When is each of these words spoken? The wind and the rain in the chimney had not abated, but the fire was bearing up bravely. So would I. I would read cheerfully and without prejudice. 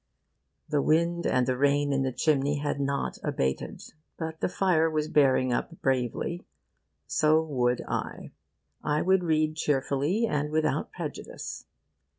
The 0.67 0.81
wind 0.81 1.27
and 1.27 1.45
the 1.45 1.55
rain 1.55 1.93
in 1.93 2.01
the 2.01 2.11
chimney 2.11 2.57
had 2.57 2.79
not 2.79 3.19
abated, 3.23 3.83
but 4.17 4.39
the 4.41 4.49
fire 4.49 4.89
was 4.89 5.07
bearing 5.07 5.53
up 5.53 5.79
bravely. 5.83 6.43
So 7.05 7.43
would 7.43 7.81
I. 7.87 8.31
I 8.83 9.03
would 9.03 9.23
read 9.23 9.55
cheerfully 9.57 10.25
and 10.25 10.49
without 10.49 10.91
prejudice. 10.91 11.67